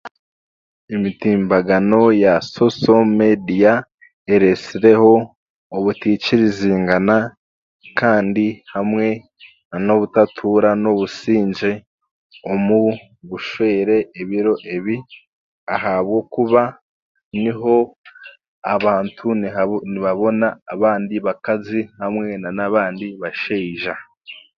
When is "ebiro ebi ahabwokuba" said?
14.21-16.61